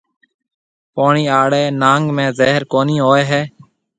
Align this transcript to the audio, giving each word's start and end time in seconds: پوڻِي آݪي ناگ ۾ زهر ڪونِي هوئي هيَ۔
پوڻِي 0.93 1.25
آݪي 1.39 1.63
ناگ 1.81 2.03
۾ 2.17 2.25
زهر 2.39 2.61
ڪونِي 2.71 2.97
هوئي 3.05 3.23
هيَ۔ 3.31 3.41